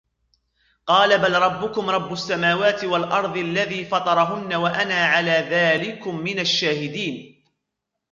قال 0.85 1.17
بل 1.19 1.33
ربكم 1.33 1.89
رب 1.89 2.13
السماوات 2.13 2.83
والأرض 2.83 3.37
الذي 3.37 3.85
فطرهن 3.85 4.53
وأنا 4.53 5.05
على 5.05 5.31
ذلكم 5.31 6.15
من 6.17 6.39
الشاهدين 6.39 7.43